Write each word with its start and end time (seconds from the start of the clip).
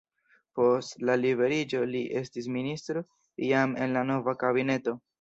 Post 0.59 1.03
la 1.09 1.17
liberiĝo 1.25 1.83
li 1.93 2.03
estis 2.23 2.49
ministro 2.57 3.07
jam 3.53 3.81
en 3.87 3.99
la 4.01 4.07
nova 4.13 4.39
kabineto. 4.47 5.01